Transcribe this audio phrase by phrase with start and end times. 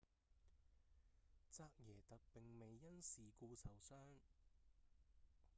[1.51, 3.99] 扎耶特並未因事故受傷